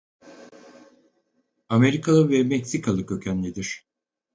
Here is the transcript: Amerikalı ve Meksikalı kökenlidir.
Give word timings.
Amerikalı 1.69 2.29
ve 2.29 2.43
Meksikalı 2.43 3.05
kökenlidir. 3.05 3.87